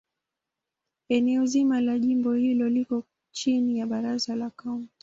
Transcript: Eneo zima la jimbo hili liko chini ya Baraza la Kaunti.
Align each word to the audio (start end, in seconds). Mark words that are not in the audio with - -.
Eneo 1.09 1.45
zima 1.45 1.81
la 1.81 1.95
jimbo 1.99 2.33
hili 2.33 2.69
liko 2.69 3.03
chini 3.31 3.79
ya 3.79 3.87
Baraza 3.87 4.35
la 4.35 4.49
Kaunti. 4.49 4.89